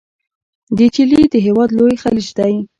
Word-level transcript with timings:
د 0.77 0.79
چیلي 0.93 1.21
د 1.33 1.35
هیواد 1.45 1.69
لوی 1.77 1.95
خلیج 2.03 2.27
دی. 2.37 2.53